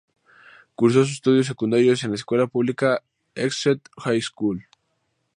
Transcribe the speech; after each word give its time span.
Cursó 0.73 1.01
sus 1.05 1.11
estudios 1.17 1.45
secundarios 1.45 2.03
en 2.03 2.09
la 2.09 2.15
escuela 2.15 2.47
pública 2.47 3.03
Exeter 3.35 3.79
High 3.97 4.23
School. 4.23 4.65